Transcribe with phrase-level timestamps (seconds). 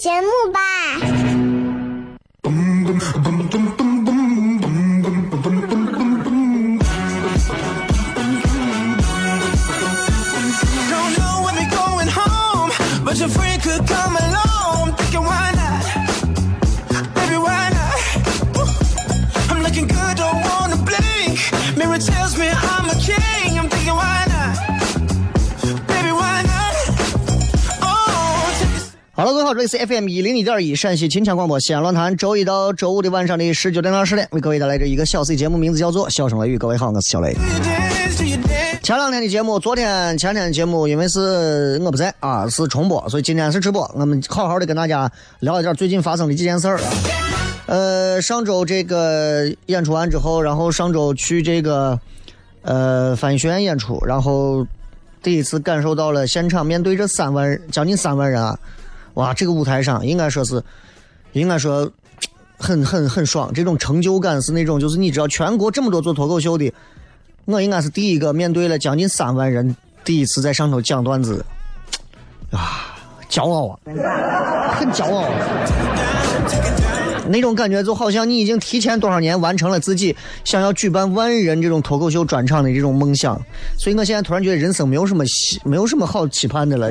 [0.00, 0.60] 节目吧。
[29.50, 36.54] 好，这里是 FM 一零一点一陕西秦腔广播西安论坛，周一到周五的晚上的十九点到十点，为各位带来这一个小 C 节目，名字叫做《笑声雷雨》。
[36.58, 37.34] 各位好，我是小雷。
[38.80, 43.90] 前两天的节目，昨天、前天的节目，因为是我不在啊，是重播，所以今天是直播。
[43.96, 46.80] 我们好好的跟大家聊一点最近发生的几件事儿。
[47.66, 51.98] 呃，上周这个演出完之后，然后上周去这个
[52.62, 54.64] 呃翻译学院演出，然后
[55.24, 58.56] 第一次感受到了现场面对这三万将近三万人啊。
[59.14, 60.62] 哇，这个舞台上应该说是，
[61.32, 61.90] 应该说
[62.56, 66.72] 很很很爽，这种成就感是那种，就是你知道，全国这么多做脱口秀的，
[67.44, 71.44] 我应该是第一个面对了将近三万人，第一次在上头讲段子，
[72.50, 72.96] 啊，
[73.28, 73.78] 骄傲啊，
[74.74, 75.24] 很骄傲，
[77.28, 83.40] 那种感觉就好像你已经提前多少年完成了自己想要举办万人这种脱口秀专场的这种梦想，
[83.78, 86.90] 所以我现在突然觉得人生没有什么希，没有什么好期盼的了，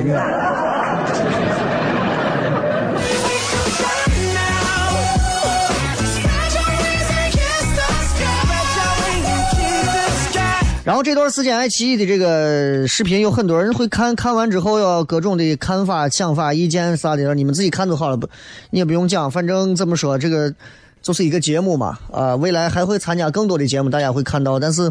[10.90, 18.28] 然后这段时间，爱奇艺的这个视频有很多人会看，看完之后要各种的看法、想法、意见啥的，你们自己看就好了，不，
[18.70, 20.52] 你也不用讲，反正怎么说，这个
[21.00, 24.90] 就是一个节目嘛，啊，未来还会参加更多的节目，大家会看到，但是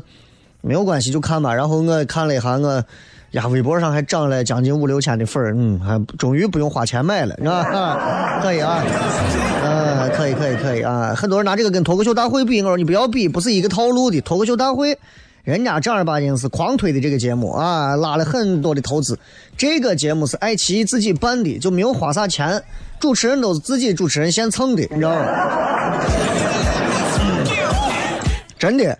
[0.62, 1.54] 没有关系，就看吧。
[1.54, 2.82] 然后我看了一下，我
[3.32, 8.40] 呀，微博上还涨了将近五六千的粉儿，嗯，还终于不用花钱买了，是吧？
[8.42, 8.82] 可以啊，
[9.66, 11.14] 嗯，可以，可以，可以啊。
[11.14, 14.98] 很多人拿这个跟脱口秀大会比，我说你不要比，不是一个套路的脱口秀大会。
[15.50, 19.18] 人家正儿八经是狂推的这个节目啊，拉了很多的投资。
[19.58, 22.62] 这个节目是爱奇艺自己办的，就没有花啥钱，
[23.00, 25.26] 主持人都是自己主持人现蹭的，你知道吗？
[28.60, 28.96] 真的，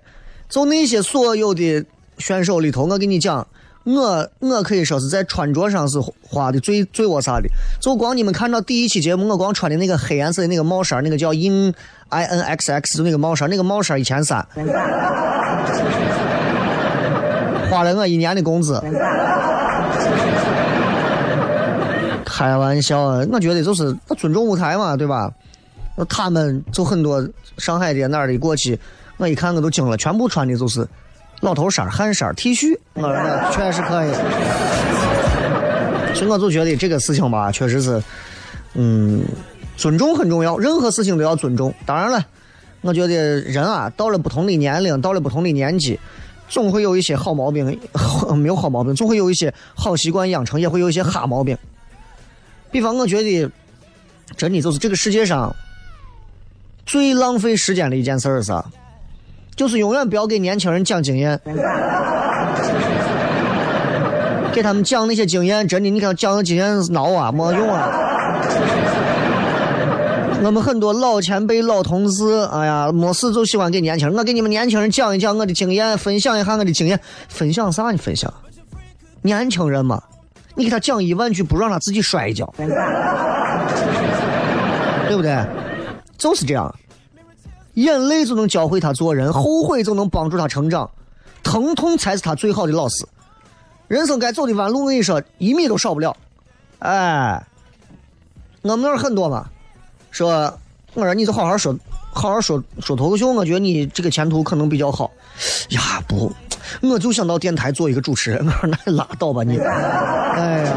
[0.50, 1.86] 就那些所有的
[2.18, 3.48] 选手里头，我跟你讲，
[3.84, 7.48] 我我可以说是在穿着上是花的最最我啥的。
[7.80, 11.76] 就光你们看到第一期节目，我光穿的那个黑颜色的那个帽衫，那个叫 In
[12.08, 14.44] I N X X 就那个帽衫，那个帽衫一千三。
[17.70, 18.82] 花了我一年的工资，
[22.26, 25.32] 开玩笑，我觉得就是尊重舞台嘛，对吧？
[26.08, 28.80] 他们就很多上海的哪儿的过去，
[29.18, 30.88] 我一看我都惊了，全部穿的就是
[31.42, 34.12] 老头衫、汗衫、T 恤，我说确实可以。
[36.16, 38.02] 所以我就觉得这个事情吧，确实是，
[38.74, 39.24] 嗯，
[39.78, 41.74] 尊重很重要，任何事情都要尊重。
[41.86, 42.26] 当然了，
[42.82, 46.00] 我觉得人啊，到了不同的年龄，到了不同的年纪。
[46.50, 47.80] 总会有一些好毛病，
[48.36, 51.58] 没有好毛病，总会有一些好习惯养成，也会有一些哈毛病。
[52.72, 53.50] 比方，我觉得
[54.36, 55.56] 真的就是这个世界上
[56.86, 58.52] 最浪费时间的一件事儿是？
[59.56, 61.40] 就是永远不要给年轻人讲经验，
[64.54, 68.09] 给他们讲那些经验，真的，你看讲的经验是孬啊，没用啊。
[70.42, 74.18] 我们很多老前辈、老同事，哎呀，没事就喜欢给年轻人。
[74.18, 77.00] 我给你们年轻人讲一讲我的经验，分享一下我的经验。
[77.28, 77.92] 分享啥？
[77.92, 78.34] 你分享？
[79.22, 80.02] 年轻人嘛，
[80.56, 82.66] 你给他讲一万句，不让他自己摔一跤， 对
[85.16, 85.46] 不对？
[86.18, 86.74] 就是这样。
[87.74, 90.90] 眼泪就能教会他做人，后悔就能帮助他成长，
[91.44, 93.06] 疼痛才是他最好的老师。
[93.88, 96.16] 人生该走的弯路，我跟你说，一米都少不了。
[96.80, 97.46] 哎，
[98.62, 99.50] 我们那儿很多嘛，
[100.12, 100.60] 说，
[100.94, 101.76] 我说你就好好说，
[102.12, 105.12] 好好说说脱口秀，我觉得你这个前途可能比较好。
[105.70, 106.32] 呀，不，
[106.82, 108.46] 我就想到电台做一个主持人。
[108.46, 109.58] 我说那拉倒吧你。
[109.58, 110.74] 哎呀，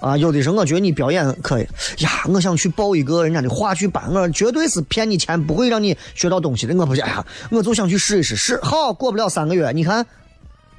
[0.00, 1.62] 啊，有的时候我觉得你表演可以。
[1.98, 6.74] 呀，我想去报一个人家的话剧班，我绝对是骗你钱，不会让你学到东西的。
[6.74, 10.04] 我不去，哎呀，我就想去试一试，试好过不了三个月，你看。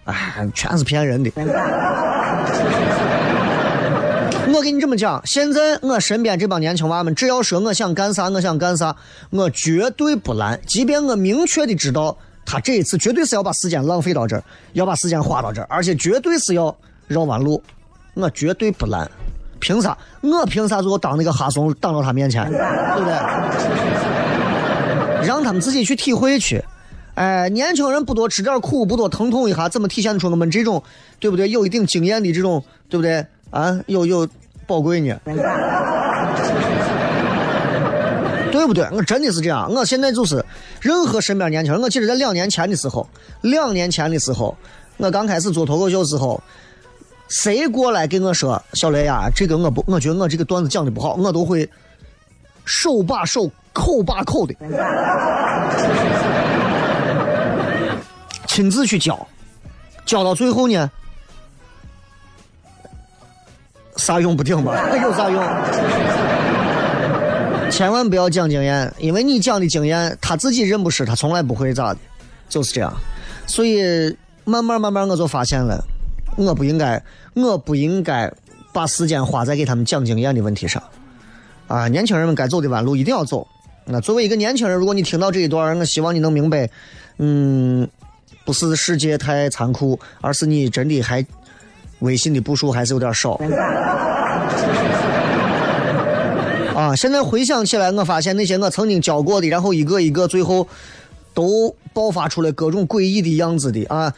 [0.06, 1.31] 哎，全是骗人的。
[4.57, 8.95] 我跟你这么讲，现在我身边这帮年轻娃们，只要说我想干啥，我想干啥，
[9.30, 10.59] 我绝对不拦。
[10.65, 14.44] 即便我明确的知道他这一次绝对是要把时间浪费到这儿，
[14.74, 16.75] 要把时间花到这儿，而且绝对是要
[17.06, 17.62] 绕弯路，
[18.15, 19.07] 我绝对不拦。
[19.59, 19.95] 凭啥？
[20.21, 22.57] 我凭啥就当那个哈怂挡到他面前，对
[22.98, 23.13] 不对？
[25.24, 26.63] 让他们自己去体会去。
[27.13, 30.81] 哎，年轻人不多吃点苦，不多疼痛一下，怎么体现出我们这种，
[31.19, 31.48] 对不对？
[31.48, 33.24] 有一定经验的这种，对不对？
[33.50, 34.27] 啊，有有
[34.68, 35.18] 宝贵呢，
[38.52, 38.88] 对不对？
[38.92, 39.72] 我真的是这样。
[39.72, 40.44] 我现在就是，
[40.81, 43.08] 任何身边年轻人，我记得在两年前的时候，
[43.42, 44.56] 两年前的时候，
[44.98, 46.42] 我刚开始做脱口秀时候，
[47.30, 51.70] 谁过来给我说小雷呀，这个我不，我觉得我这个段子讲的不好，我都会
[52.66, 54.54] 手把手、口把口的。
[58.48, 59.28] 亲自去教，
[60.06, 60.90] 教到最后呢，
[63.98, 64.74] 啥用不顶吧？
[65.02, 65.44] 有啥用？
[67.70, 72.00] 千万不要讲经验，因为你讲的经验，他自己认不识，他从来不会咋的，
[72.48, 72.94] 就是这样。
[73.46, 74.16] 所以
[74.46, 75.84] 慢慢慢慢，我就发现了，
[76.38, 77.04] 我不应该，
[77.34, 78.32] 我不应该
[78.72, 80.82] 把时间花在给他们讲经验的问题上。
[81.68, 83.46] 啊，年轻人们该走的弯路一定要走。
[83.86, 86.70] 那作为一个年轻人，如果你听到这一段，我希望你能明白，
[87.18, 87.88] 嗯。
[88.46, 91.22] 不是世界太残酷，而是你真的还
[92.00, 93.40] 微信的步数还是有点少。
[96.76, 96.96] 啊！
[96.96, 100.68] 现在回想起来，我发现那些我曾经教过的，然后一个一个最后
[101.34, 104.14] 都爆发出来各种诡异的样子的啊！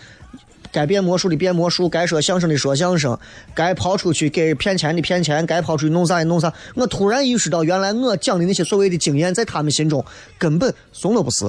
[0.71, 3.17] 该变魔术的变魔术，该说相声的说相声，
[3.55, 6.53] 该抛出去给骗钱的骗钱，该抛出去弄啥的弄啥。
[6.75, 10.05] 我突然意识到，原来我讲的那些所谓的经验，在他们心中
[10.37, 11.45] 根本怂都不是。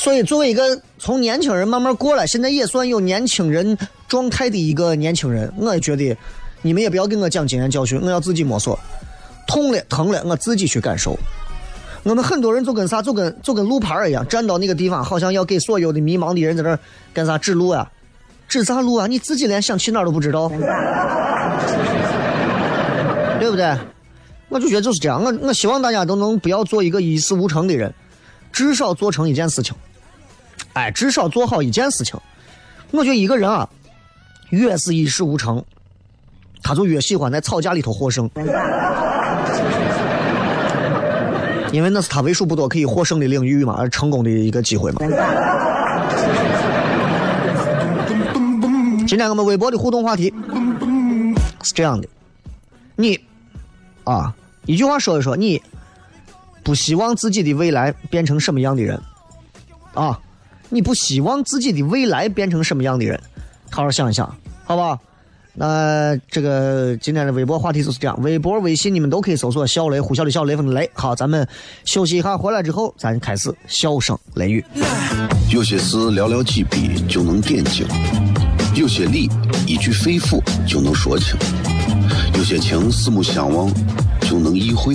[0.00, 3.76] 所以，作为一个从年轻人慢慢过来，现在也算有年轻人
[4.08, 6.16] 状态的一个年轻人，我也觉得，
[6.62, 8.80] 你们也不要跟我讲经验教训，我要自己摸索，
[9.46, 11.18] 痛了疼了，我自己去感受。
[12.02, 16.78] 我们很多人就跟啥，就跟就跟路牌一样，站到那个地方，好像要给所有的迷茫的人在那
[17.12, 17.86] 干啥指路啊？
[18.48, 19.06] 指啥路啊？
[19.06, 20.48] 你自己连想去哪都不知道，
[23.38, 23.76] 对不对？
[24.48, 27.92] 我就觉得就是这样，我我希望大家都能不要做一个一事无成的人，
[28.52, 29.74] 至少做成一件事情。
[30.72, 32.18] 哎，至少做好一件事情。
[32.92, 33.68] 我觉得一个人啊，
[34.50, 35.64] 越是一事无成，
[36.62, 38.28] 他就越喜欢在吵架里头获胜，
[41.72, 45.00] 因为那是他为数不多可以获胜的领域嘛，而成功的一个机会嘛。
[49.06, 50.32] 今天我们微博的互动话题
[51.62, 52.08] 是这样的：
[52.96, 53.18] 你
[54.04, 54.34] 啊，
[54.66, 55.60] 一句话说一说，你
[56.62, 59.00] 不希望自己的未来变成什么样的人
[59.94, 60.18] 啊？
[60.68, 63.20] 你不希望自己的未来变成什么样的人？
[63.70, 64.32] 好好想一想，
[64.64, 64.98] 好吧？
[65.52, 70.88] 那这个今天的微博话题就是这样，微博、微信你们都可以搜索“小雷”，呼啸的小雷锋的雷。
[70.94, 71.46] 好，咱们
[71.84, 74.64] 休息一下，回来之后咱开始笑声雷雨。
[75.50, 77.84] 有些事寥寥几笔就能点睛，
[78.76, 79.28] 有些理
[79.66, 81.36] 一句肺腑就能说清，
[82.38, 83.68] 有些情四目相望
[84.20, 84.94] 就能意会，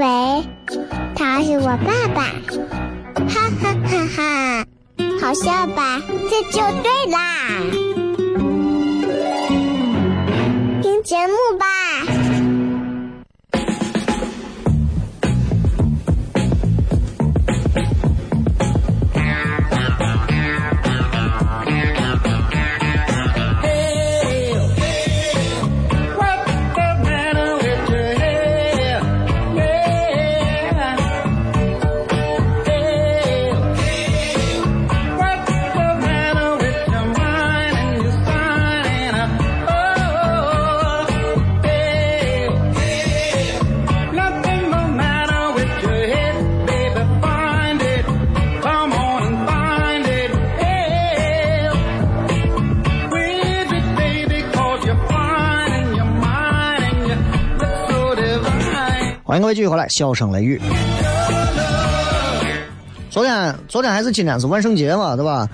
[0.00, 0.06] 喂
[1.14, 2.22] 他是我爸爸，
[3.28, 4.64] 哈哈哈哈！
[5.20, 6.00] 好笑吧？
[6.30, 7.18] 这就对啦。
[10.80, 11.66] 听节目吧。
[59.40, 60.60] 迎各位继续回来，笑声雷雨。
[63.08, 65.48] 昨天，昨天还是今天是万圣节嘛，对吧？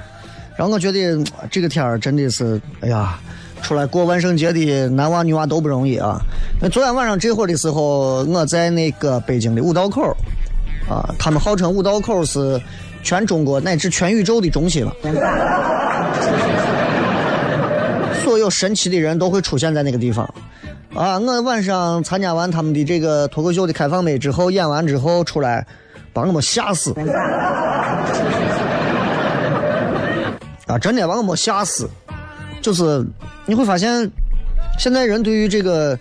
[0.57, 3.19] 然后我觉得这个天儿真的是，哎呀，
[3.63, 6.21] 出来过万圣节的男娃女娃都不容易啊。
[6.61, 10.03] 那昨天晚上这会儿的时候，我在那个北京的五道口
[10.89, 12.61] 啊，他们号称五道口是
[13.05, 14.93] 全中国乃至全宇宙的中心了。
[18.25, 20.29] 所有神奇的人都会出现在那个地方。
[20.97, 25.67] 啊，我晚上参加完他们的这个脱口秀的开放麦之后，演完之后出来，
[26.13, 26.95] 把我们吓死。
[30.67, 31.87] 啊，真的把我们吓死。
[32.63, 33.07] 就是
[33.45, 34.11] 你会发现，
[34.79, 35.99] 现在人对于这个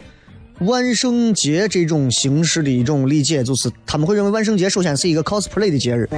[0.59, 6.07] 万圣节这种形式的一种理解，就是他们会认为万圣节首先是一个 cosplay 的节日，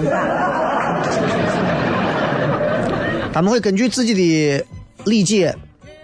[3.33, 4.63] 他们会根据自己的
[5.05, 5.55] 理解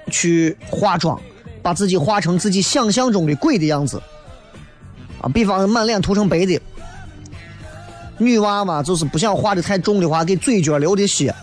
[0.10, 1.22] 去化妆。
[1.64, 4.00] 把自己画成自己想象中的鬼的样子，
[5.22, 6.62] 啊，比方满脸涂成白的，
[8.18, 11.34] 女娃嘛，就是不想画的太重的话，给嘴角流的血，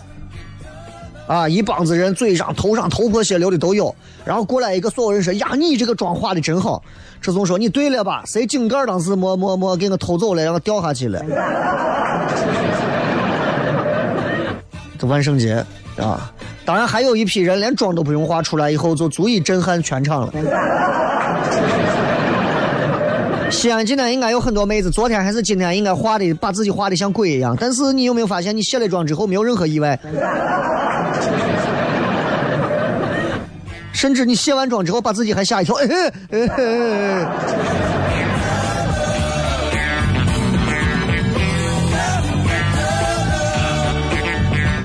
[1.27, 3.93] 啊，一帮子人嘴上、头上头破血流的都有。
[4.23, 6.83] 然后过来一个，所有人说：“呀，你这个妆画的真好。”
[7.19, 8.21] 志总说：“你对了吧？
[8.27, 11.19] 谁井盖当时没没没给我偷走了，让我掉下去了。
[14.99, 15.65] ”这万圣节
[15.97, 16.31] 啊！
[16.63, 20.33] 当然，还有一批人连妆都不用化，出来以后就足以震撼全场了。
[23.49, 27.57] 西安今天应该有很多妹子，昨天还是今天应该化的，把自己化的像鬼一样。
[27.59, 29.99] 但是你有没有发现，你卸了妆之后没有任何意外？
[33.91, 35.75] 甚至你卸完妆之后，把自己还吓一跳。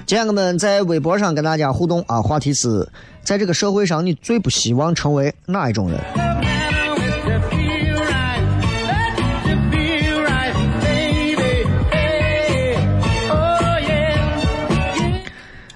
[0.06, 2.88] 今天我们在微博上跟大家互动啊，话题是
[3.24, 6.00] 在这个社会上，你最不希望成为哪一种人？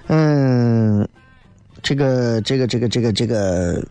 [0.06, 1.08] 嗯，
[1.82, 3.84] 这个这个这个这个这个，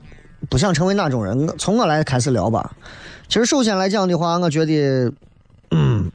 [0.50, 1.50] 不想成为那种人？
[1.58, 2.74] 从我来开始聊吧。
[3.28, 5.12] 其实首先来讲的话，我觉得，
[5.72, 6.10] 嗯，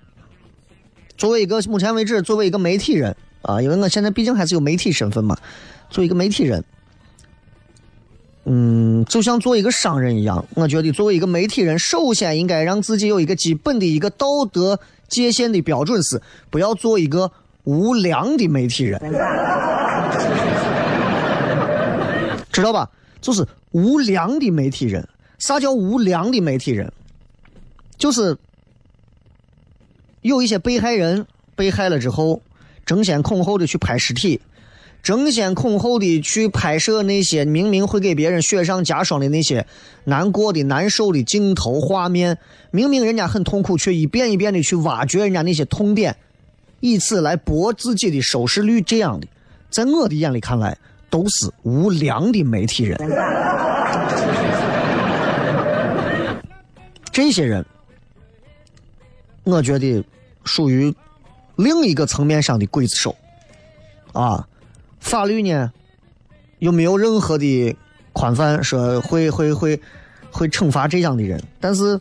[1.19, 3.14] 作为一个目前为止，作为一个媒体人。
[3.45, 5.37] 啊，因为我现在毕竟还是有媒体身份嘛，
[5.91, 6.65] 做一个媒体人，
[8.45, 17.31] 嗯，就像做一个商人一样，我觉得作为一个媒体人，首先应该让自己有一个基本的一个道德界限的标准是，不要做一个
[17.65, 18.99] 无良的媒体人，
[22.51, 22.91] 知道吧？
[23.21, 25.07] 就是无良的媒体人。
[25.39, 26.91] 啥叫无良的媒体人？
[27.99, 28.35] 就是
[30.23, 32.41] 有一些被害人被害了之后。
[32.85, 34.41] 争先恐后的去拍尸体，
[35.03, 39.67] 争先恐后的去拍摄那些明明会给别人雪上加霜的那些
[40.05, 42.38] 难过的、难受的镜头画面，
[42.71, 46.17] 明明人家很痛苦，却一遍一遍的去挖掘人家那些痛点，
[46.81, 48.81] 以此来博自己的收视率。
[48.83, 49.26] 这样的，
[49.71, 50.76] 在我的眼里看来，
[51.09, 52.99] 都是无良的媒体人。
[57.12, 57.64] 这些人，
[59.45, 60.05] 我觉得
[60.45, 60.95] 属于。
[61.56, 63.14] 另一个层面上的刽子手，
[64.12, 64.46] 啊，
[65.00, 65.73] 法律呢，
[66.58, 67.76] 又没有任何的
[68.12, 69.80] 宽泛，说会会会
[70.30, 71.42] 会惩罚这样的人。
[71.61, 72.00] 但是，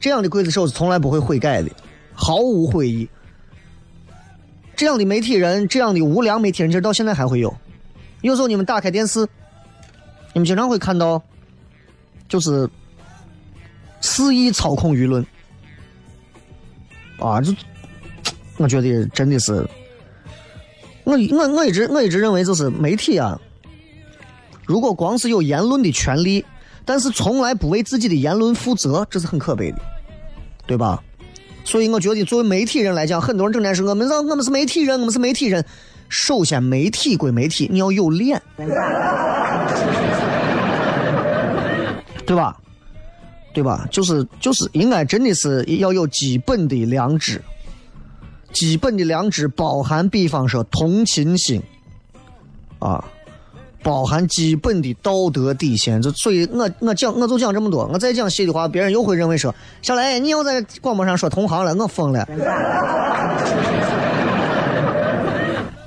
[0.00, 1.70] 这样的刽子手是从来不会悔改的，
[2.14, 3.08] 毫无悔意。
[4.76, 7.54] 这样的媒体人，这样的无良媒体人，其实到现在还会有。
[8.22, 9.20] 有时候你们打开电视，
[10.32, 11.22] 你们经常会看到
[12.28, 12.68] 就是
[14.00, 15.24] 肆意操控舆论
[17.18, 17.40] 啊！
[17.40, 17.54] 就
[18.64, 19.52] 我觉得真的是，
[21.04, 23.38] 我我我一直我一直认为就是媒体啊，
[24.64, 26.42] 如果光是有言论的权利，
[26.86, 29.78] 但是从来不为自己的言论负责，这是很可悲的，
[30.66, 31.02] 对吧？
[31.62, 35.62] 所以我觉得作为媒体人来讲，很多人整天说我们是我们是媒体人，我们是媒体人。
[36.08, 38.40] 首先，媒体归媒体，你要有脸，
[42.24, 42.56] 对吧？
[43.52, 43.86] 对吧？
[43.90, 47.38] 就是就是，应该真的是要有基本的良知。
[48.54, 51.60] 基本的良知包含，比方说同情心，
[52.78, 53.04] 啊，
[53.82, 56.00] 包含基本的道德底线。
[56.00, 57.84] 就所以，我我讲我就讲这么多。
[57.92, 62.26] 我再讲细的话，别人又会认为说，小雷，你又在广播上说同行了，我疯了。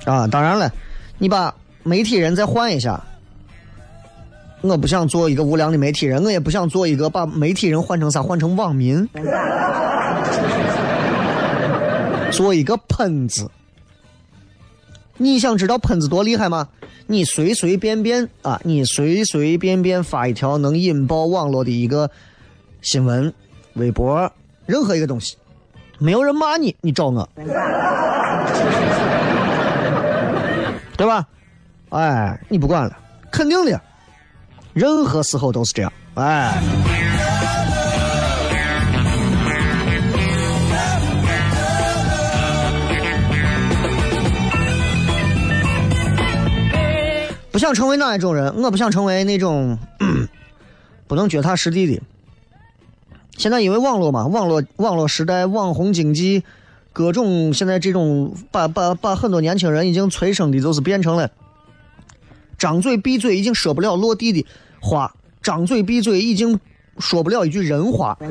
[0.06, 0.72] 啊，当然了，
[1.18, 3.02] 你把媒体人再换一下，
[4.62, 9.08] 我不想做一个无良的媒体人，我也不想做一个把媒体人换成啥，换成网民，
[12.32, 13.50] 做一个喷子。
[15.18, 16.70] 你想知道喷子多厉害吗？
[17.08, 22.12] 你随随便便啊，你随随便便发一条能引爆网络的一个
[22.82, 23.34] 新闻、
[23.74, 24.32] 微博，
[24.66, 25.38] 任何一个东西，
[25.98, 27.28] 没有人骂你，你找我。
[30.98, 31.26] 对吧？
[31.90, 32.98] 哎，你不管了，
[33.32, 33.82] 肯定的，
[34.74, 35.94] 任何时候都是这样。
[36.16, 36.62] 哎，
[47.58, 48.62] 不想成为哪一种人？
[48.62, 49.80] 我不想成为那种
[51.08, 52.00] 不能脚踏实地的。
[53.36, 56.44] 现在因为网络嘛，网络网络时代，网红经济。
[56.94, 61.32] 各种现在这种把把把很多年轻人已经催生的，就是变成了
[62.60, 64.46] 张嘴闭嘴已经说不了落地的
[64.80, 65.12] 话，
[65.42, 66.60] 张嘴闭嘴已经
[67.00, 68.16] 说不了一句人话。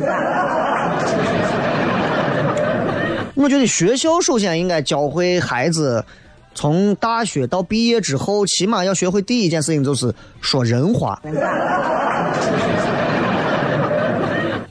[3.35, 6.05] 我觉得学校首先应该教会孩子，
[6.57, 11.23] 从大学到毕业之后，起码要学会第一件事情就是说人话，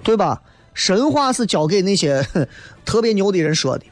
[0.04, 0.42] 对吧？
[0.74, 2.22] 神话是教给那些
[2.84, 3.86] 特别牛的人说的，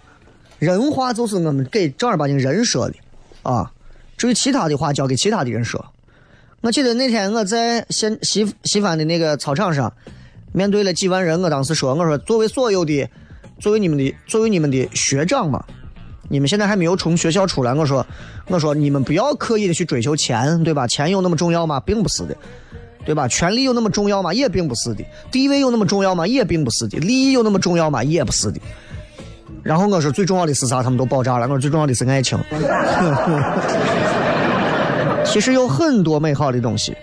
[0.59, 2.95] 人话就是我们给正儿八经人说的，
[3.43, 3.71] 啊，
[4.17, 5.85] 至于其他的话交给其他的人说。
[6.61, 9.93] 我记得那天我在西西西番的那个操场上，
[10.51, 13.09] 面对了几万人，我当时说，我说作为所有的，
[13.59, 15.63] 作为你们的，作为你们的学长嘛，
[16.29, 18.05] 你们现在还没有从学校出来，我说，
[18.47, 20.87] 我说你们不要刻意的去追求钱，对吧？
[20.87, 21.79] 钱有那么重要吗？
[21.79, 22.35] 并不是的。
[23.05, 23.27] 对吧？
[23.27, 24.33] 权力有那么重要吗？
[24.33, 25.03] 也并不是的。
[25.29, 26.25] 地位有那么重要吗？
[26.25, 26.97] 也并不是的。
[26.99, 28.01] 利益有那么重要吗？
[28.01, 28.61] 也不是的。
[29.61, 30.81] 然后我说最重要的是啥？
[30.81, 31.43] 他们都爆炸了。
[31.43, 32.39] 我说最重要的是爱情。
[35.25, 36.95] 其实有很多美好的东西，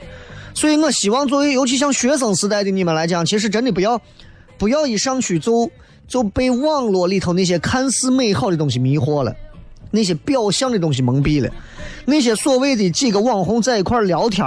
[0.54, 4.00] 所以我希望作为尤其像学生时代的你们来讲，其实真的不要
[4.56, 5.70] 不要一上去就
[6.10, 9.32] 就被网络里头那些看似美好的东西迷惑了，
[9.92, 11.48] 那些表象的东西蒙蔽了，
[12.04, 14.44] 那些所谓的几个网红在一块聊天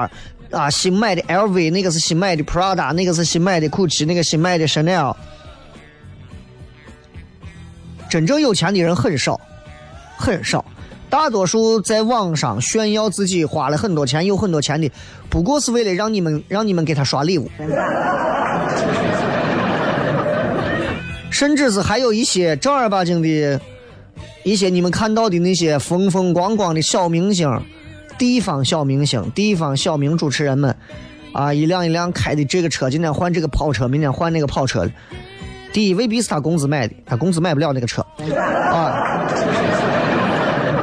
[0.52, 5.16] 啊，新买的 LV，那个是新买的 Prada，那个是新买的 Gucci，那个新买的 Chanel。
[8.10, 9.40] 真正有钱的人很少，
[10.18, 10.64] 很少，
[11.10, 14.92] 大多数在网上炫耀自己花了很多钱、有很多钱的，
[15.30, 17.50] 不过是为了让你们让你们给他刷礼物。
[21.34, 23.60] 甚至是还有一些正儿八经的，
[24.44, 27.50] 一些你们看到的那些风风光光的小明星。
[28.20, 30.78] 地方小明星、地方小明主持人们，
[31.34, 34.88] 啊，一辆一辆开的这个车，今天换这个跑车，明天换那个跑车。
[35.74, 38.06] 第一未必是他工资买的，他工资买不了那个车。
[38.72, 39.28] 啊，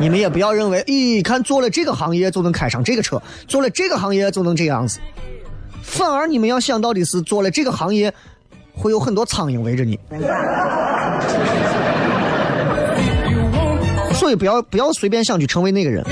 [0.00, 4.98] 你们也不要认为，咦，看做了这个行业就能开上这个车，做了这个行业就能这样子。
[5.80, 8.12] 反而你们要想到的是，做了这个行业
[8.74, 9.98] 会有很多苍蝇围着你。
[14.14, 16.04] 所以不要不要随便想去成为那个人。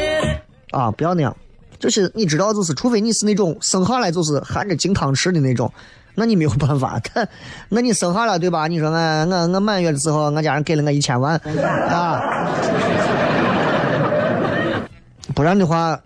[0.71, 1.35] 啊，不要那样，
[1.79, 5.71] 就是你知道，就是除非你是那种生下来就是含着金汤匙的那种，
[6.14, 7.01] 那你没有办法。
[7.14, 7.29] 但
[7.68, 8.66] 那你生下来对吧？
[8.66, 11.37] 你说俺俺俺满月的时候，俺家人给了我一千万
[11.88, 12.49] 啊，
[15.35, 15.99] 不然的话，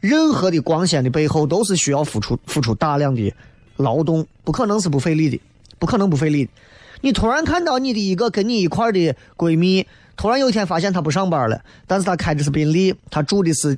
[0.00, 3.32] 任何的光鲜的背后都是需要付出付出大量的
[3.76, 5.40] 劳动，不可能是不费力的，
[5.78, 6.48] 不可能不费力。
[7.00, 9.86] 你突然看到你的一个跟你一块的闺蜜，
[10.16, 13.76] 突然有一天发现她不上班了，但是她开的是宾利，她住的是。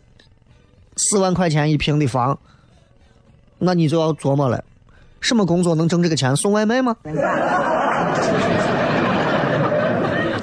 [1.00, 2.36] 四万块钱一平的房，
[3.56, 4.64] 那你就要琢磨了，
[5.20, 6.34] 什么工作能挣这个钱？
[6.34, 6.96] 送外卖吗？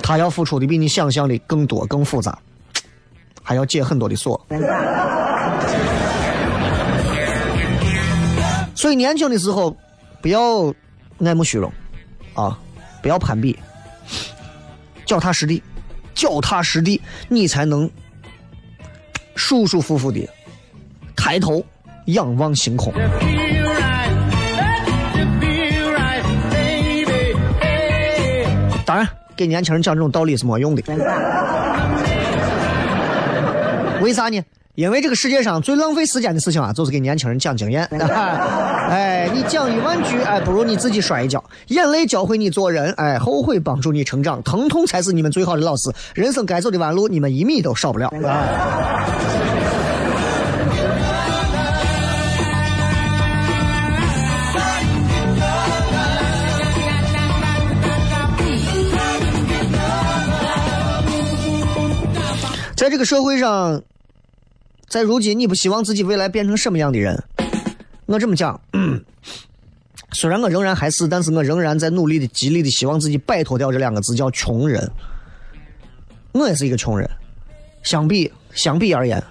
[0.02, 2.40] 他要付出的比你想象的更多、更复杂，
[3.44, 4.40] 还要解很多的锁。
[8.74, 9.76] 所以年轻的时候，
[10.22, 10.74] 不要
[11.20, 11.72] 爱慕虚荣
[12.34, 12.60] 啊，
[13.02, 13.58] 不要攀比，
[15.06, 15.62] 脚踏实地，
[16.14, 17.90] 脚踏实地，你才能
[19.36, 20.28] 舒舒服服的
[21.16, 21.64] 抬头
[22.06, 22.94] 仰望星空。
[28.86, 30.84] 当然，给年轻人讲这种道理是没用的。
[34.02, 34.44] 为啥呢？
[34.76, 37.86] 因为这个世界上最浪费时间的事情啊，就是给年轻人讲经验。
[37.96, 41.42] 哎，你讲一万句，哎，不如你自己摔一跤。
[41.68, 45.90] 眼泪教会你做人，哎，后悔帮助你成长，疼痛才是你们最好的老师。
[46.14, 48.12] 人生该走的弯路，你们一米都少不了。
[62.76, 63.82] 在这个社会上，
[64.96, 67.22] 在如今，你不希望自己未来变成什么样的人？
[68.06, 68.58] 我这么讲，
[70.14, 74.90] 虽然我仍然还是，但是我仍然在努力的、极力的希望自己摆脱掉这两个字，叫穷人。
[76.32, 77.10] 我也是一个穷人，
[77.84, 79.22] 相比相比而言，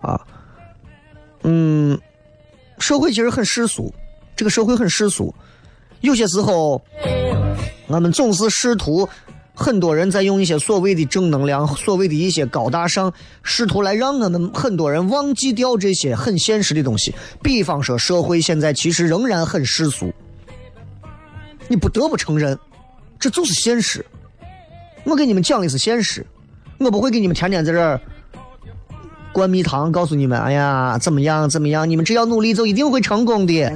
[0.00, 0.20] 啊，
[1.44, 1.96] 嗯，
[2.80, 3.94] 社会其实很世俗，
[4.34, 5.32] 这个社会很世俗，
[6.00, 6.84] 有些时候，
[7.86, 9.08] 我们总是试图。
[9.54, 17.14] 很多人在用一些所谓的正能量，所谓的一些高大上，试图来让我们很多人忘记掉这些很现实的东西。
[17.42, 20.12] 比方说，社会现在其实仍然很世俗，
[21.68, 22.58] 你不得不承认，
[23.18, 24.04] 这就是现实。
[25.04, 26.24] 我给你们讲的是现实，
[26.78, 28.00] 我不会给你们天天在这儿
[29.32, 33.70] 灌蜜糖，告诉你们，哎呀，怎么样怎么样，你们只要努力就一定会成功的。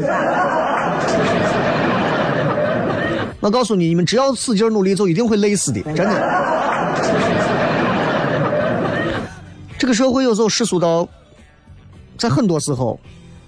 [3.44, 6.14] 我告诉你，你们只要使劲努力，就一定会累死的，真的。
[9.76, 11.06] 这个社会有时候世俗到，
[12.16, 12.98] 在很多时候，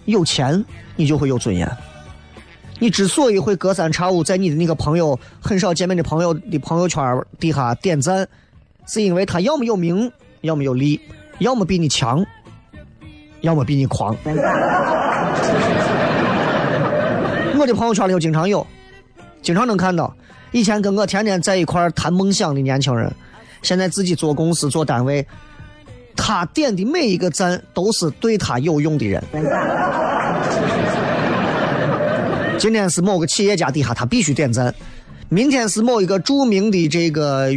[0.04, 0.62] 有钱
[0.96, 1.66] 你就会有尊严。
[2.78, 7.02] 你之所以会隔三差五在你的那个朋友很少见面的朋友的朋友圈
[7.40, 8.28] 底下点赞，
[8.86, 11.00] 是因为他要么有名，要么有利，
[11.38, 12.22] 要么比你强，
[13.40, 14.14] 要么比你狂。
[17.58, 18.66] 我的朋友圈里头经常有。
[19.46, 20.12] 经常能看到，
[20.50, 23.08] 以前跟我天天在一块谈梦想的年轻人，
[23.62, 25.24] 现在自己做公司做单位，
[26.16, 29.22] 他点的每一个赞都是对他有用的人。
[32.58, 34.74] 今天是某个企业家底下他必须点赞，
[35.28, 37.52] 明天是某一个著名的这个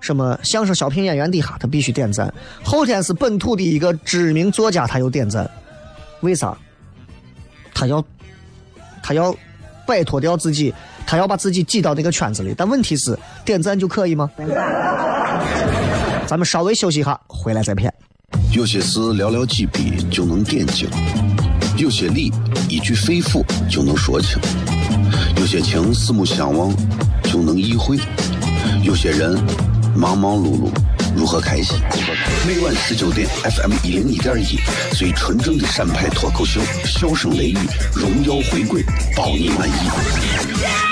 [0.00, 2.32] 什么相声小品演员底下他必须点赞，
[2.64, 5.46] 后天是本土的一个知名作家他又点赞，
[6.22, 6.56] 为啥？
[7.74, 8.02] 他要，
[9.02, 9.36] 他要
[9.86, 10.72] 摆脱掉自己。
[11.06, 14.30] 他要把自己挤到那个圈子里，但问题是点赞就可以吗？
[16.26, 17.92] 咱们稍微休息一下，回来再骗。
[18.52, 20.88] 有些事寥寥几笔就能点睛，
[21.76, 22.32] 有些理
[22.68, 24.38] 一句肺腑就能说清，
[25.36, 26.74] 有些情四目相望
[27.24, 27.98] 就能意会，
[28.82, 29.38] 有些人
[29.94, 30.70] 忙忙碌碌
[31.14, 31.78] 如何开心？
[32.46, 34.58] 每晚十九点，FM 一零一点一，
[34.94, 37.58] 最纯正的陕派脱口秀，笑声雷雨，
[37.94, 38.82] 荣耀回归，
[39.14, 40.91] 包你满意。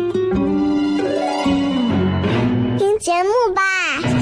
[3.01, 4.20] 节目吧。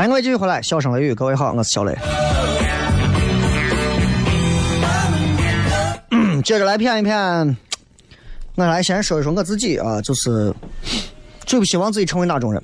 [0.00, 1.94] 欢迎各位继续回来，笑声雷雨，各位好，我是小雷。
[6.42, 7.14] 接着来骗一骗，
[8.54, 10.54] 我来先说一说我自己啊，就是
[11.44, 12.62] 最不希望自己成为哪种人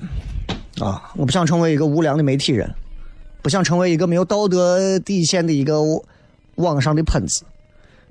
[0.81, 1.13] 啊？
[1.15, 2.75] 我不想成为一个无良的媒体人，
[3.43, 5.83] 不想成为一个没有道德底线的一个
[6.55, 7.45] 网上的喷子，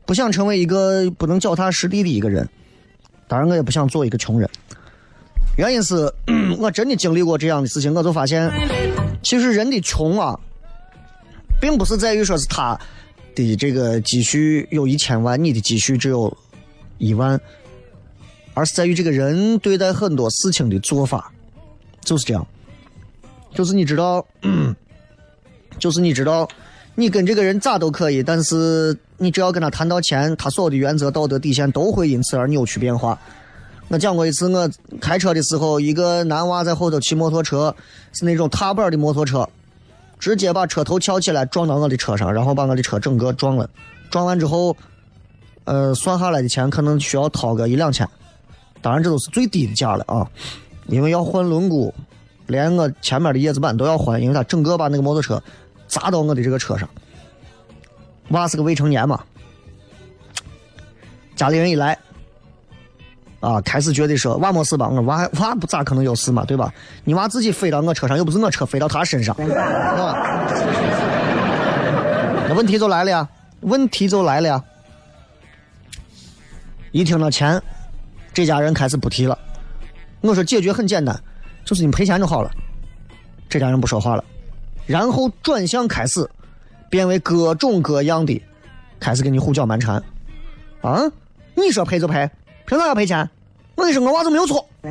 [0.06, 2.48] 不想成为一个不能脚踏实地的一个人。
[3.28, 4.48] 当然，我也不想做一个穷人。
[5.58, 6.14] 原因是
[6.60, 8.52] 我真的经历过这样的事情，我就发现，
[9.26, 10.40] 其实人的穷啊，
[11.60, 12.80] 并不是在于说是他。
[13.36, 16.34] 的这个积蓄有一千万，你的积蓄只有
[17.00, 17.38] 一万，
[18.54, 21.30] 而是在于这个人对待很多事情的做法，
[22.00, 22.48] 就是这样，
[23.54, 24.26] 就是你知道，
[25.78, 26.48] 就是你知道，
[26.96, 33.20] 你跟这个人咋都可以，但是你只要跟他谈到钱，他所有的原则、道德底线都会因此而扭曲变化。
[33.88, 34.70] 我讲过一次，我
[35.00, 37.76] 开车的时候，一个男娃在后头骑摩托车，
[38.14, 39.48] 是那种踏板的摩托车。
[40.18, 43.70] 直接把车头翘起来撞到我的车上，然后把我的车整个撞了。
[44.10, 44.76] 撞完之后，
[45.66, 48.08] 呃，算下来的钱可能需要掏个一两千。
[48.82, 50.26] 当然，这都是最低的价了啊，
[50.88, 51.92] 因为要换轮毂，
[52.48, 55.40] 连我前面的叶子板都要换，因为他整个把那个摩托车
[55.88, 56.90] 砸到我的这个车上。
[58.30, 59.22] 娃是个未成年嘛，
[61.36, 62.00] 家里人一来。
[63.40, 64.88] 啊，开始觉得说娃没事吧？
[64.88, 66.74] 我娃娃不咋可能有事嘛，对吧？
[67.04, 70.46] 你娃自己飞到我车上，又不是我车飞到他身上，啊，
[72.48, 73.28] 那问题就来了呀，
[73.62, 74.64] 问题就来了呀。
[76.92, 77.62] 一听到钱，
[78.34, 79.38] 这家人开始不提了。
[80.22, 81.20] 我说解决很简单，
[81.64, 82.50] 就是你赔钱就好了。
[83.48, 84.24] 这家人不说话了，
[84.88, 86.28] 然后转向开始，
[86.90, 88.42] 变为各种各样的，
[89.00, 90.02] 开始给你胡搅蛮缠。
[90.82, 91.04] 啊，
[91.54, 92.30] 你说赔就赔，
[92.66, 93.30] 凭啥要赔钱？
[93.76, 94.66] 我跟你说，我娃子没有错。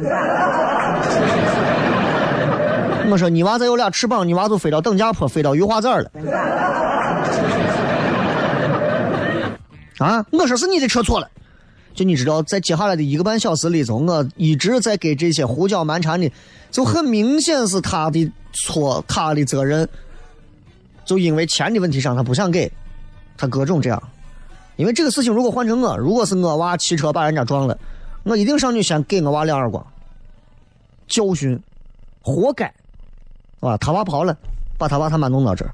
[3.11, 6.11] 我说你娃再有俩翅膀，你娃就飞到邓家坡，飞到玉华子了。
[9.99, 10.25] 啊！
[10.33, 11.29] 我说是你的车错了。
[11.95, 16.31] 就你知道，在接下来的一个半小时里头，我一直在给这些胡搅蛮缠的，
[16.71, 19.89] 就很明显是他的错，他的责任。
[21.05, 22.73] 就因为钱的问题上，他不想给，
[23.37, 24.03] 他各种这样。
[24.77, 27.79] 因为这个事情，如果换成我，如果是我娃骑车把人家撞了。
[28.25, 29.87] 我一定上去先给我娃两耳光，
[31.07, 31.61] 教训，
[32.23, 32.73] 活该，
[33.61, 34.35] 啊，他娃跑了，
[34.79, 35.71] 把他娃他妈弄到这儿，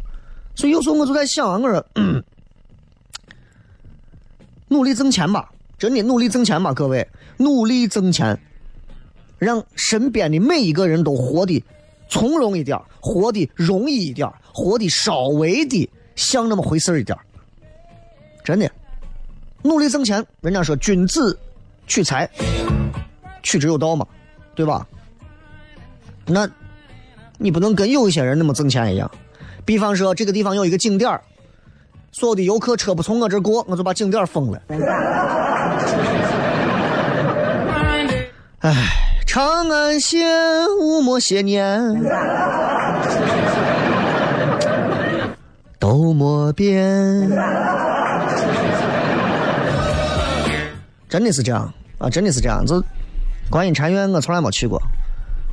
[0.56, 1.86] 所以有时候我就在想，我说，
[4.66, 8.36] 努力挣钱吧，真的努力挣钱吧，各位，努力挣钱，
[9.38, 11.62] 让身边的每一个人都活的
[12.08, 17.16] 从容一点，活的容易一点，活的稍微的像那么回事一点，
[18.42, 18.68] 真的，
[19.62, 21.38] 努力挣钱，人家说君子。
[21.86, 22.30] 取财，
[23.42, 24.06] 取之有道嘛，
[24.54, 24.86] 对吧？
[26.24, 26.48] 那，
[27.36, 29.10] 你不能跟有一些人那么挣钱一样。
[29.64, 31.20] 比方说，这个地方有一个景点
[32.12, 34.62] 所有的游客车不从我这过，我就把景点封了。
[38.60, 38.72] 哎，
[39.26, 40.28] 长安县
[40.78, 42.00] 五莫些年，
[45.80, 47.28] 都莫变。
[51.10, 51.70] 真的是这样。
[51.98, 52.82] 啊，真的是这样子。
[53.50, 54.80] 观音禅院我从来没去过，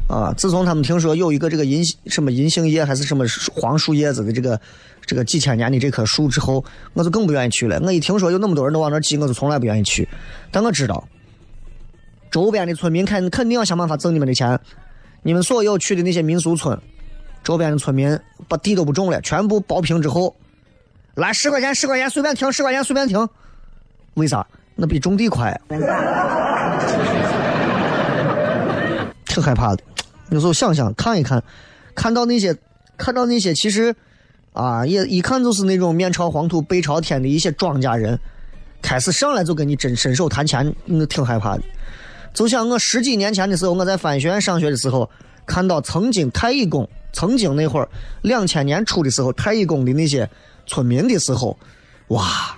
[0.07, 4.57] 啊，自从他们听说有一个这个银什么银杏叶还是什么黄树叶子的这个
[5.05, 7.77] 这个几千年的这棵树之后，我就更不愿意去了。
[7.81, 10.07] 我一听说有那么多人都往那挤，我就从来不愿意去。
[10.51, 11.05] 但我知道，
[12.31, 14.57] 周边的村民肯肯定要想办法挣你们的钱。
[15.21, 16.79] 你们所有去的那些民俗村，
[17.43, 18.17] 周边的村民
[18.47, 20.33] 把地都不种了，全部包平之后，
[21.15, 23.27] 来十块钱十块钱随便停，十块钱随便停，
[24.13, 24.47] 为啥？
[24.77, 25.59] 那比种地快，
[29.25, 29.83] 挺害怕的。
[30.29, 31.43] 有时候想想看一看，
[31.95, 32.55] 看到那些，
[32.95, 33.95] 看到那些，其实
[34.53, 38.19] 啊，也一看就是那种面朝黄土背朝天的一些庄稼人，
[38.81, 41.63] 开始上来就跟你真伸手谈钱，我挺害怕的。
[42.33, 45.09] 就像我十几年前的时候，我在翻学院上学的时候，
[45.45, 47.89] 看到曾经太乙宫，曾经那会儿
[48.21, 50.29] 两千年初的时候，太乙宫的那些
[50.67, 51.57] 村民的时候，
[52.09, 52.55] 哇，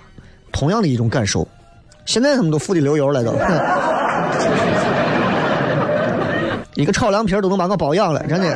[0.52, 1.48] 同样的一种感受。
[2.10, 3.32] 现在他们都富的流油了，都
[6.74, 8.52] 一个炒凉皮都能把我包养了，真的。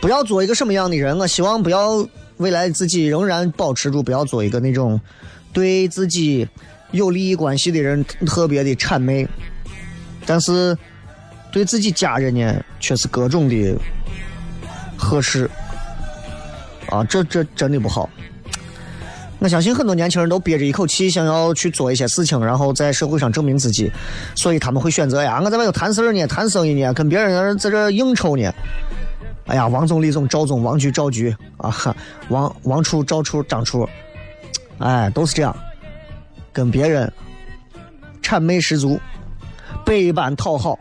[0.00, 1.18] 不要做一个什么样的人？
[1.18, 2.06] 我希望不要。
[2.38, 5.00] 未来自己仍然保持住，不要做一个那种
[5.52, 6.46] 对自己
[6.90, 9.26] 有利益关系的人特别的谄媚，
[10.26, 10.76] 但是
[11.50, 13.74] 对自己家人呢却是各种的
[14.96, 15.50] 呵斥，
[16.90, 18.08] 啊，这这真的不好。
[19.38, 23.90] 我相信很多年轻人都憋着一口气，想要去做一些事情，然后在社会上证明自己，
[24.34, 28.50] 所以他们会选择呀，我在外头谈事儿呢，谈生意呢，跟别人在这应酬呢。
[29.46, 31.96] 哎呀，王总、李总、赵总、王局、赵局啊哈，
[32.28, 33.88] 王王处、赵处、张处，
[34.78, 35.56] 哎，都是这样，
[36.52, 37.12] 跟别人
[38.22, 39.00] 谄媚十足，
[39.84, 40.78] 百般讨好，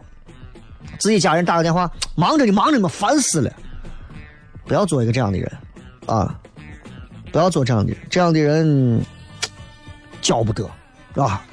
[1.00, 3.54] 自己家人打个电话，忙着呢，忙着呢，烦死了。
[4.66, 5.52] 不要做一个这样的人
[6.08, 6.40] 啊！
[7.32, 9.00] 不要做这样的人，这样的人
[10.22, 10.64] 教不得，
[11.14, 11.46] 是吧？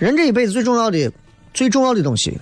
[0.00, 1.12] 人这一辈子最重要的、
[1.54, 2.36] 最重要的东西，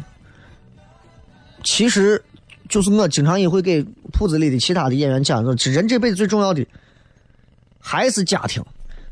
[1.64, 2.22] 其实
[2.68, 6.64] 就是我经常也会给铺子里的其他的演员讲，说人这辈子最重要的
[7.80, 8.62] 还是家庭，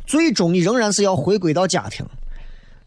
[0.07, 2.07] 最终你仍然是要回归到家庭。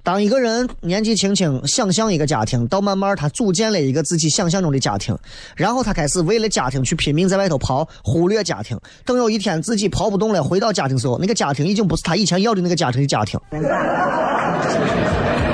[0.01, 5.15] 当一个人年纪轻轻想象一个家庭，到慢慢他组建了一个自己想象中的家庭，
[5.57, 8.79] 然后他开始为了家庭去拼命在外头跑，忽略家庭。
[9.03, 13.37] 等有一天自己跑不动了，回到家庭时候，那个家庭已经不是他以前要的那个家庭的家庭。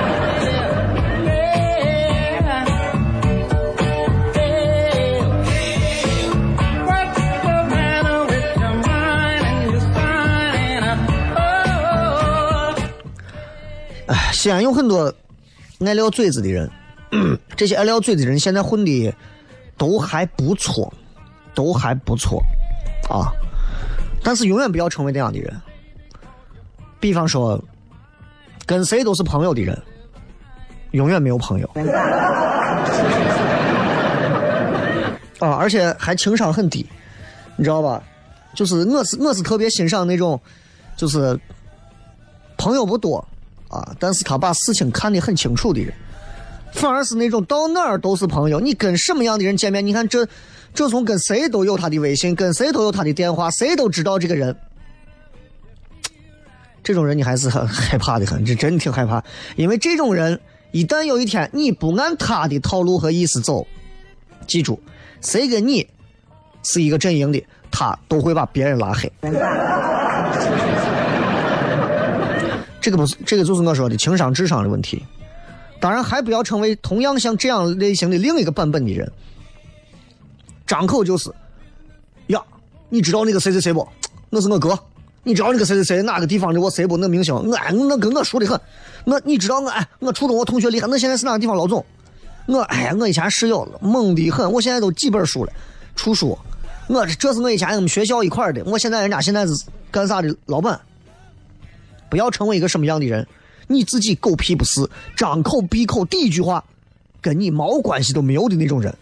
[14.06, 15.12] 哎，西安有很多
[15.84, 16.70] 爱撂嘴子的人，
[17.56, 19.12] 这些爱撂嘴子的人现在混的
[19.76, 20.92] 都还不错，
[21.54, 22.40] 都还不错
[23.10, 23.32] 啊。
[24.22, 25.60] 但是永远不要成为那样的人。
[27.00, 27.62] 比方说，
[28.64, 29.80] 跟谁都是朋友的人，
[30.92, 31.70] 永远没有朋友。
[35.38, 36.86] 啊，而且还情商很低，
[37.56, 38.02] 你知道吧？
[38.54, 40.40] 就是我是我是特别欣赏那种，
[40.96, 41.38] 就是
[42.56, 43.26] 朋友不多。
[43.68, 43.94] 啊！
[43.98, 45.92] 但是他把事情看得很清楚的人，
[46.72, 48.60] 反而是那种到哪儿都是朋友。
[48.60, 49.84] 你跟什么样的人见面？
[49.86, 50.26] 你看这，
[50.74, 54.54] 这从跟谁都有他的微信，跟谁都有他的电话，谁都知道这个人。
[56.82, 59.22] 这种人你还是很 害怕的很，这真挺害怕。
[59.56, 63.66] 因为这种人一旦有一天你不按他的套路和意思走，
[64.46, 64.80] 记住，
[65.20, 65.84] 谁跟你
[66.62, 69.10] 是一个阵营的，他都会把别人拉黑。
[72.86, 75.04] 这个不是，这个就是我说的情商、智商的问题。
[75.80, 79.10] 当然，还不要成为同样像这样类型的另一个版本的人。
[80.68, 81.28] 张口就是，
[82.28, 82.40] 呀，
[82.88, 83.88] 你知道那个谁谁谁不？
[84.30, 84.78] 那是我哥。
[85.24, 86.96] 你知道那个谁谁谁哪个地方的我谁不？
[86.96, 88.60] 那明星，我，那跟我熟的很。
[89.04, 91.84] 我你知道我哎，我初中我同学厉害，那现在是哪个地方老总？
[92.46, 95.52] 我哎，我以前室友猛的很，我现在都几本书了，
[95.96, 96.38] 出书。
[96.86, 99.52] 我这是我以前我们学校一块的，我现在人家现在是
[99.90, 100.80] 干啥的老板。
[102.08, 103.26] 不要成为一个什么样的人，
[103.66, 106.64] 你自己狗屁不是，张口闭口第一句话，
[107.20, 108.94] 跟你毛关系都没有的那种人。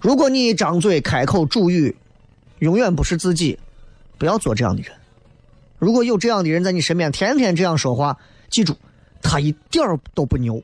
[0.00, 1.96] 如果你张嘴开口主语，
[2.58, 3.58] 永远不是自己，
[4.18, 4.92] 不要做这样的人。
[5.78, 8.18] 如果有这样的人在你身边，天天这样说话，
[8.50, 8.76] 记住，
[9.22, 10.62] 他一点儿都不牛，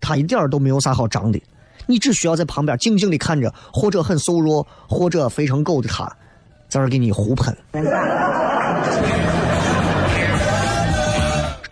[0.00, 1.42] 他一点儿都没有啥好张的，
[1.86, 6.16] 你只需要在旁边静静的看着，或者很瘦弱，或者肥成狗的他。
[6.68, 7.56] 在这给你胡喷，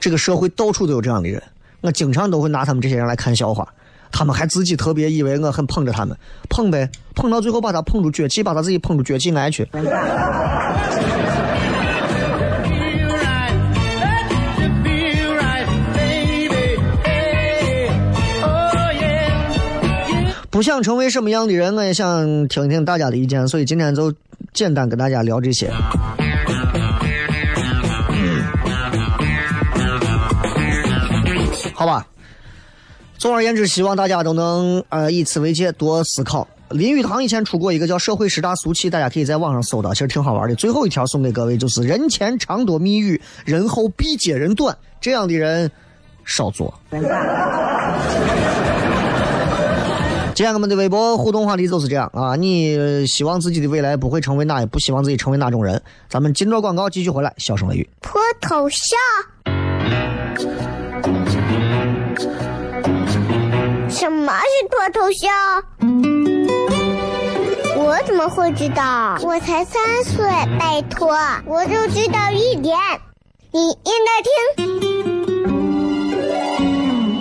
[0.00, 1.42] 这个社会到处都有这样的人，
[1.82, 3.68] 我经常都会拿他们这些人来看笑话，
[4.10, 6.16] 他们还自己特别以为我很捧着他们，
[6.48, 9.68] 捧呗，捧到最后把他捧出绝气，把他自己捧出绝气来去。
[20.56, 24.10] 不想成为什么样的人，我也想听听大家的意见，所以今天就。
[24.54, 25.70] 简单跟大家聊这些，
[31.74, 32.06] 好吧。
[33.18, 36.48] 总而言之，希望大家都能呃以此为戒，多思考。
[36.70, 40.54] 林语堂以前出过一个叫《社会十大俗气》，大家可以在网上搜到，其实挺好玩的。
[40.54, 45.70] 最后一条送给各位，就是人前常多蜜语，人后必揭人短，这样的人
[46.24, 46.72] 少做。
[50.36, 52.36] 今天我们的微博互动话题就是这样啊！
[52.36, 55.82] 你希望自己的未来不会成为哪，不希望自己成为哪种人？
[56.10, 57.88] 咱们进着广告继续回来，笑声雷雨。
[58.02, 58.98] 脱头像？
[63.88, 65.32] 什么是脱头像？
[67.78, 69.16] 我怎么会知道？
[69.22, 70.22] 我才三岁，
[70.58, 71.16] 拜托，
[71.46, 72.76] 我就知道一点。
[73.52, 74.20] 你应该
[74.60, 75.65] 听，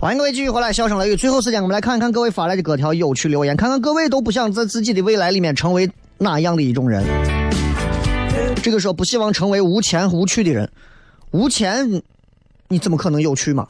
[0.00, 1.16] 欢迎各位继续回来，笑声雷雨。
[1.16, 7.02] 最后时间，我们来看一看各位发来的各条有趣留言，看看各位都不想在自己的未来里面成为哪样的一种人。
[8.62, 10.70] 这个说不希望成为无钱无趣的人，
[11.32, 12.00] 无钱
[12.68, 13.66] 你怎么可能有趣嘛？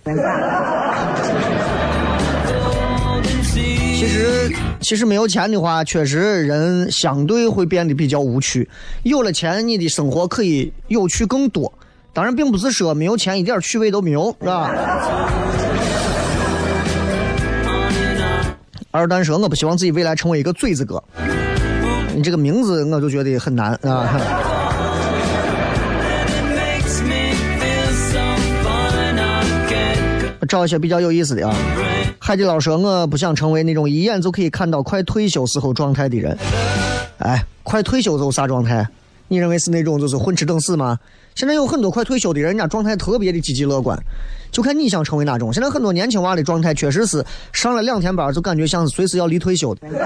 [3.99, 4.53] 其实，
[4.83, 8.69] 其实没有钱的话，确实人相对会变得比较无趣。
[9.03, 11.73] 有了钱，你的生活可以有趣更多。
[12.13, 14.75] 当然，并不是说没有钱一点趣味都没有，是吧？
[18.91, 21.03] 二蛋说：“我不希望自己未来成为一个嘴子哥。”
[22.17, 24.09] 你这个名字我就觉得很难啊。
[30.49, 31.55] 找一些比较有意思的啊。
[32.19, 36.37] 海底捞说：“我不想成为那种一眼就可以看到快退休时候状态的人。”
[37.19, 38.89] 哎，快退休时候啥状态？
[39.29, 40.99] 你认为是那种就是混吃等死吗？
[41.35, 43.97] 现在有很多快退休的人，家状态特别的积极乐观，
[44.51, 45.53] 就看你想成为哪种。
[45.53, 49.87] 现在很多年轻娃的状态确实是上了两天班就感觉像是随时要离退休的。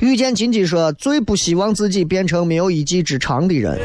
[0.00, 3.78] 遇见金鸡说：“最不希望自己变成没有一技之长的人。”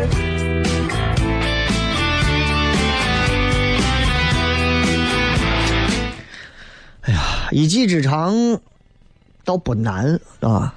[7.02, 8.60] 哎呀，一技之长
[9.44, 10.74] 倒不难啊，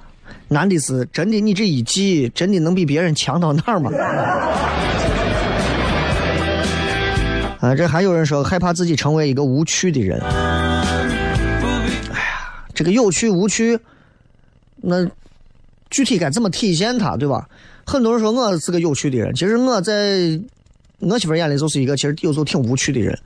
[0.53, 3.91] 难的是真的你这一技真的能比别人强到哪儿吗？
[7.59, 10.19] 啊，这还有人说害怕自己成为一个无趣的人。
[10.21, 10.27] 哎
[12.13, 13.79] 呀，这个有趣无趣，
[14.75, 15.09] 那
[15.89, 17.47] 具体该怎么体现它，对吧？
[17.85, 20.39] 很多人说我是个有趣的人，其实我在
[20.99, 23.17] 我媳妇眼里就是一个其实有时候挺无趣的人，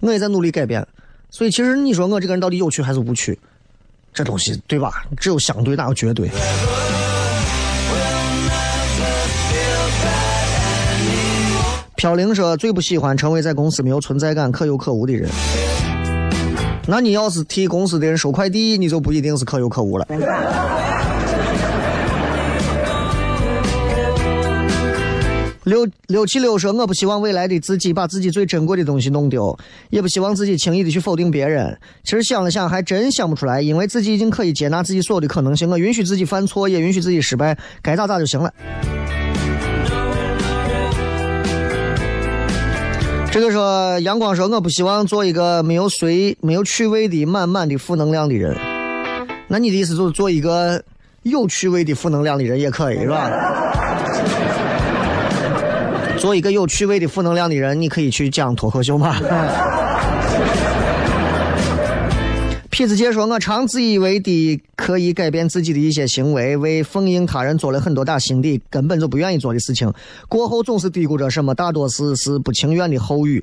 [0.00, 0.86] 我也在努力改变。
[1.30, 3.38] 所以其实你说我这个人到底有趣还是无趣，
[4.12, 5.04] 这东西对吧？
[5.16, 6.30] 只有相对，哪有绝对？
[11.96, 15.28] 飘零说最不喜欢成为在公司没有存在感、可有可无的人。
[16.86, 20.06] 那你要是替公司的人收快递，你就不一定是可有可无了。
[25.84, 29.58] 六六七六说：“我不希望未来的自己把自己最珍贵的东西弄丢，
[29.90, 31.78] 也不希望自己轻易的去否定别人。
[32.04, 38.52] 其实想了想，还真想不出来，因为自己已经可以接纳自己所有的可能性，我允许自己犯错，也允许自己失败，该咋咋就行了。”
[43.32, 48.56] 这个说阳光说：“我不希望做一个没有随、没有趣味的、满满的负能量的人。”
[49.46, 50.82] 那你的意思就是做一个
[51.22, 53.69] 有趣味的负能量的人也可以，是吧？
[56.20, 59.16] 做一个有趣味的负能量的人，你可以去讲脱口秀吗。
[62.70, 69.90] 痞子姐说：“我常自以为的可以改变自己的一些行为，为奉迎他人做了很多打心底根本就不愿意做的事情，
[70.28, 73.42] 过后总是嘀咕着什么，大多是是不情愿的后语。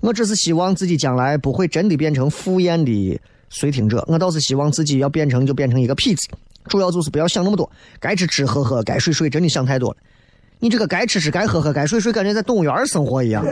[0.00, 3.18] 我只是希望自己将来不会真的变成敷衍的
[3.48, 6.28] 随听者，我倒是希望自己要变成就变成一个痞子，
[6.68, 9.96] 主要就是不要想那么多，该吃吃喝喝，该睡睡，真的想太多了。
[10.60, 13.44] 你这个该吃吃，该喝喝，该睡睡，感觉在动物园生活一样。”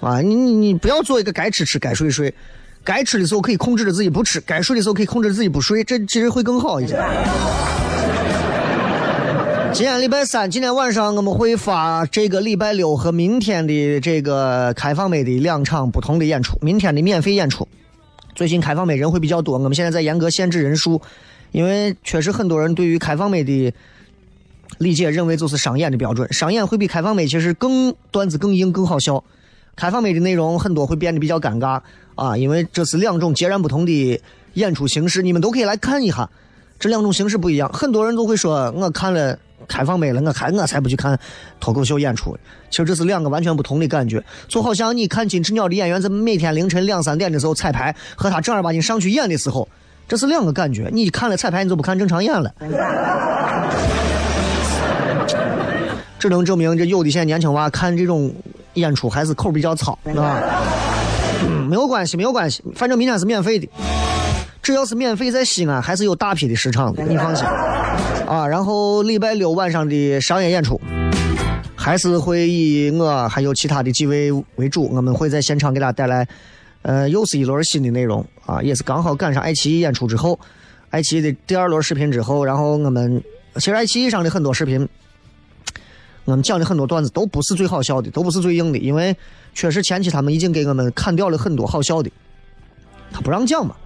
[0.00, 2.34] 啊，你你你不要做一个该吃吃该睡睡，
[2.82, 7.00] 该吃的时候可以控制着自己不吃，该睡的时候可以控制自己不睡，这其实会更好一些。
[9.72, 17.68] 今天礼拜三，今天晚上我们会发这个礼拜六和明天的这个开放麦的两场不同的演出，明天的免费演出。
[18.34, 21.00] 最近开放麦人会比较多，我们现在在严格限制人数，
[21.52, 23.72] 因为确实很多人对于开放麦的
[24.78, 29.22] 理解认为就是商演的标准，商演会比开放麦其实更段子更硬更好笑。
[29.76, 31.80] 开放麦的内容很多会变得比较尴尬
[32.14, 34.20] 啊，因为这是两种截然不同的
[34.54, 36.28] 演出形式，你们都可以来看一下，
[36.78, 37.72] 这两种形式不一样。
[37.72, 41.18] 很多人都会说，我看了开放麦了，我看我才不去看
[41.58, 42.36] 脱口秀演出。
[42.70, 49.66] 其实这是两个完全不同的感觉，就好像你看金翅鸟的演员在每天凌晨两三点的时候彩排，和他正儿八经上去演的时候，
[50.08, 50.88] 这是两个感觉。
[50.92, 52.52] 你看了彩排，你就不看正常演了。
[56.18, 58.32] 只能证明这有的现在年轻娃看这种
[58.74, 60.40] 演出还是口比较糙，啊。
[61.44, 63.68] 嗯，没有关系，没有关系，反正明天是免费的。
[64.62, 67.44] 只要是免费，在西安还是有大批的市场的，你放心。
[68.28, 70.80] 啊，然后礼拜六晚上的商业演出，
[71.74, 76.24] 还是会以我还有其他的几位为主，我们会在现场给大家带来，
[76.82, 80.38] 呃，又是一轮新的内容啊，也是刚好赶上爱奇艺演出之后，
[80.90, 83.22] 爱奇艺的第二轮视频之后，然后我们
[83.54, 84.88] 其实爱奇艺上的很多视频，
[86.24, 89.16] 我们讲的很多段子都不是最好笑的，都不是最硬的，因为
[89.54, 92.10] 确实前期他们已经给我们砍掉了很多好笑的，
[93.12, 93.76] 他不让讲嘛。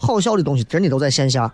[0.00, 1.52] 好笑的东西真的都在线下。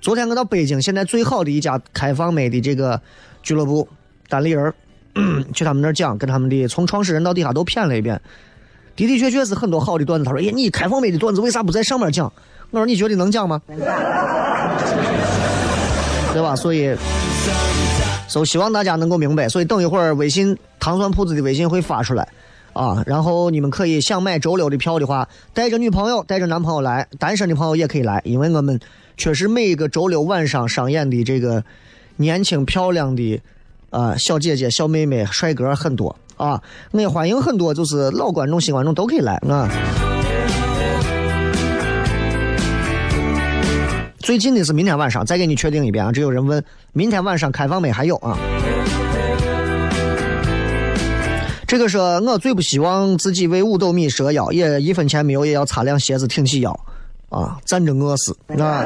[0.00, 3.00] 昨天我到北京，现在最好的一家开放美的这个
[3.42, 3.86] 俱乐部
[4.28, 4.72] 单立人，
[5.52, 8.18] 去他们那儿讲，跟他们的从创始人到底下都谝了一遍，
[8.96, 10.24] 的的确确是很多好的段子。
[10.24, 12.32] 他说：“哎，你开放美的段子为啥不在上面讲？”
[12.70, 13.60] 我说：“你觉得能讲吗？
[16.32, 16.94] 对吧？”所以，
[18.28, 19.48] 所以希望大家能够明白。
[19.48, 22.26] 所以等一会儿微信糖蒜铺子的微信会发出来。
[22.72, 28.80] 啊，然后你们可以想买周六的票的话，带着女朋友、带着男朋友来，单身的朋友也可以来，因为我们
[29.18, 31.62] 确实每一个周六晚上上演的这个
[32.16, 33.38] 年轻漂亮的
[33.90, 39.70] 啊小姐姐、小妹妹、帅哥很多啊，我也欢迎很多就是老观众、新观众都可以来啊。
[44.18, 46.10] 最近的是明天晚上，再给你确定一遍啊！
[46.10, 46.62] 这有人问，
[46.92, 47.92] 明天晚上开放没？
[47.92, 48.36] 还有啊？
[51.66, 56.78] 这个说，我最不希望自己为五斗米折腰，也一分钱没有，也要擦亮鞋子挺起腰，
[57.30, 58.84] 啊，站着饿死啊！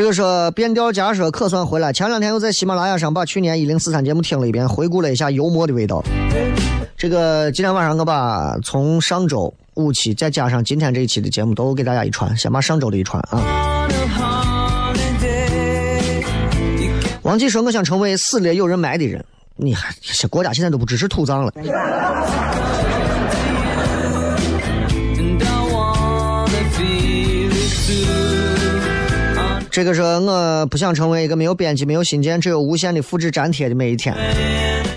[0.00, 1.92] 这个说变调假说可算回来。
[1.92, 6.02] 前两天又在喜马拉雅上把去年一零四三节目听了一遍，回顾了一下幽默的味道。
[6.96, 13.86] 这个今天晚上我把从上周五期再加上今天这一期的节目都给大家一传，先把上周的一传啊。
[17.20, 19.22] 王记说：“我想成为死了有人埋的人。
[19.56, 19.94] 你还
[20.30, 21.52] 国家现在都不支持土葬了。”
[29.80, 34.14] 这个说：“我不想成为一个没有编辑、没有新建、只有无限的复制粘贴的每一天。”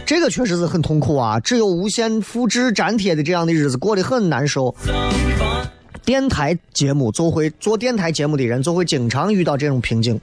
[0.05, 1.39] 这个确实是很痛苦啊！
[1.39, 4.75] 只有无限复制粘贴的这样的日子过得很难受。
[6.03, 10.19] 电台节目就会做电台节目的人就会经常遇到这种瓶颈。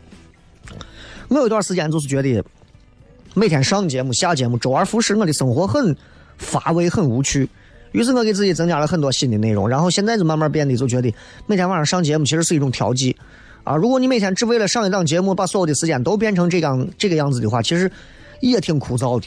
[1.29, 2.45] 我有一段时间就是觉得，
[3.33, 5.97] 每天上节目、下节目，周而复始，我的生活很
[6.37, 7.49] 乏味、很无趣。
[7.93, 11.11] 于是我给自己增加了很多新的内容，然后现在就慢慢变得就觉得，
[11.47, 13.17] 每天晚上上节目其实是一种调剂
[13.65, 13.77] 啊。
[13.77, 17.91] 如果你每天只为了上一档节目，把所有的时间都变成这样这个样子的话，其实
[18.41, 19.27] 也挺枯燥的。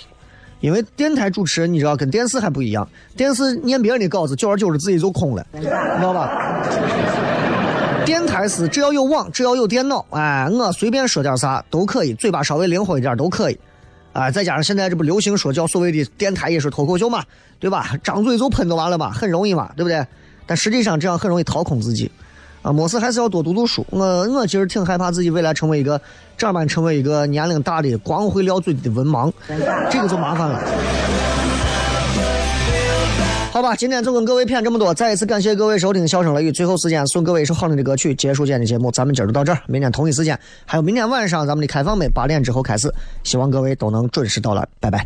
[0.60, 5.70] 因为电台主持人你知道跟电视还不一样，电视念别人的稿子，久而久之自己就空了，你知
[6.02, 6.64] 道吧？
[8.06, 13.58] 电台是只要有网，只要有电脑，哎，我随便说点啥都可以，嘴巴稍微灵活一点都可以，
[14.14, 17.24] 哎，再加上现在这不流行说叫所谓的电台也是脱口秀嘛，
[17.60, 17.96] 对吧？
[18.04, 20.06] 张嘴就喷就完了嘛，很容易嘛，对不对？
[20.46, 22.10] 但实际上这样很容易掏空自己，
[22.64, 23.86] 啊，没事还是要多读读书。
[23.92, 26.02] 我我其实挺害怕自己未来成为一个
[26.36, 29.32] 这样般成为一个年龄大的光会撂嘴的文盲，
[29.92, 30.60] 这个就麻烦了。
[33.52, 38.90] 好吧，今天就跟各位谝这么多，再一次感谢各位收听《笑声雷雨》，最后时间送各位一首好听的歌曲，结束今天的节目。
[38.90, 42.92] 咱们今儿就到这儿，明天同一时间，还有明天晚上咱们的开放麦八点之后开始，
[43.24, 45.06] 希望各位都能准时到来，拜拜。